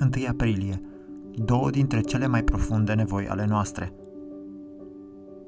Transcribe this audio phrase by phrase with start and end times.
[0.00, 0.80] 1 aprilie,
[1.34, 3.92] două dintre cele mai profunde nevoi ale noastre.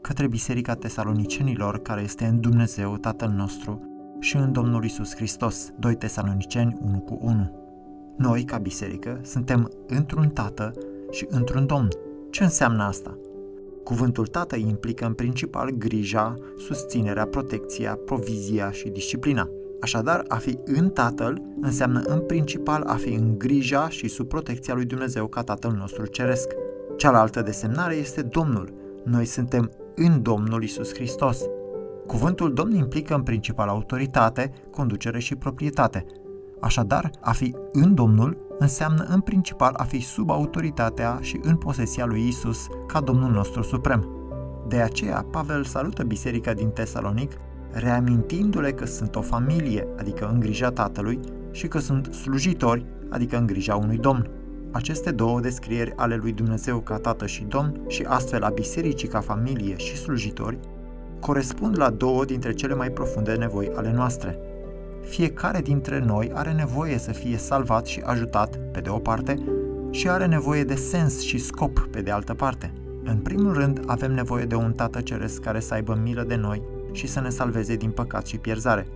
[0.00, 3.80] Către Biserica Tesalonicenilor, care este în Dumnezeu Tatăl nostru
[4.20, 7.50] și în Domnul Isus Hristos, 2 Tesaloniceni 1 cu 1.
[8.16, 10.72] Noi, ca biserică, suntem într-un Tată
[11.10, 11.88] și într-un Domn.
[12.30, 13.18] Ce înseamnă asta?
[13.84, 19.48] Cuvântul Tată implică în principal grija, susținerea, protecția, provizia și disciplina.
[19.80, 24.74] Așadar, a fi în Tatăl înseamnă în principal a fi în grija și sub protecția
[24.74, 26.48] lui Dumnezeu ca Tatăl nostru Ceresc.
[26.96, 28.72] Cealaltă desemnare este Domnul.
[29.04, 31.40] Noi suntem în Domnul Isus Hristos.
[32.06, 36.06] Cuvântul Domn implică în principal autoritate, conducere și proprietate.
[36.60, 42.04] Așadar, a fi în Domnul înseamnă în principal a fi sub autoritatea și în posesia
[42.04, 44.08] lui Isus ca Domnul nostru suprem.
[44.68, 47.32] De aceea, Pavel salută biserica din Tesalonic
[47.72, 51.20] reamintindu-le că sunt o familie, adică în grija tatălui,
[51.50, 54.28] și că sunt slujitori, adică în grija unui domn.
[54.70, 59.20] Aceste două descrieri ale lui Dumnezeu ca tată și domn și astfel a bisericii ca
[59.20, 60.58] familie și slujitori
[61.20, 64.38] corespund la două dintre cele mai profunde nevoi ale noastre.
[65.02, 69.42] Fiecare dintre noi are nevoie să fie salvat și ajutat, pe de o parte,
[69.90, 72.72] și are nevoie de sens și scop, pe de altă parte.
[73.04, 76.62] În primul rând, avem nevoie de un Tată Ceresc care să aibă milă de noi
[76.96, 78.86] și să ne salveze din păcat și pierzare.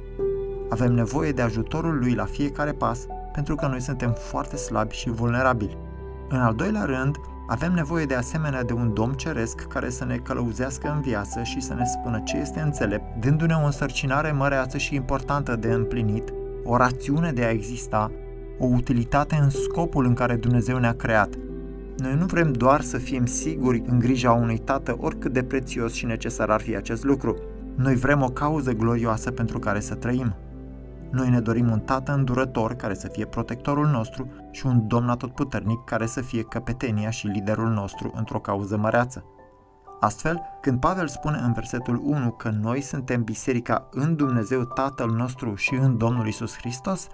[0.69, 5.11] Avem nevoie de ajutorul lui la fiecare pas, pentru că noi suntem foarte slabi și
[5.11, 5.79] vulnerabili.
[6.29, 7.17] În al doilea rând,
[7.49, 11.61] avem nevoie de asemenea de un domn ceresc care să ne călăuzească în viață și
[11.61, 16.33] să ne spună ce este înțelept, dându-ne o însărcinare măreață și importantă de împlinit,
[16.65, 18.11] o rațiune de a exista,
[18.59, 21.35] o utilitate în scopul în care Dumnezeu ne-a creat.
[21.97, 26.07] Noi nu vrem doar să fim siguri în grija unui tată, oricât de prețios și
[26.07, 27.37] necesar ar fi acest lucru.
[27.81, 30.35] Noi vrem o cauză glorioasă pentru care să trăim.
[31.11, 35.85] Noi ne dorim un tată îndurător care să fie protectorul nostru și un domn atotputernic
[35.85, 39.25] care să fie căpetenia și liderul nostru într-o cauză măreață.
[40.01, 45.55] Astfel, când Pavel spune în versetul 1 că noi suntem biserica în Dumnezeu Tatăl nostru
[45.55, 47.07] și în Domnul Isus Hristos,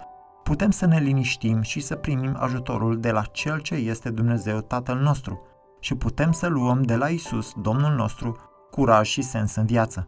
[0.43, 4.97] putem să ne liniștim și să primim ajutorul de la Cel ce este Dumnezeu Tatăl
[4.97, 5.41] nostru
[5.79, 8.37] și putem să luăm de la Isus, Domnul nostru,
[8.71, 10.07] curaj și sens în viață.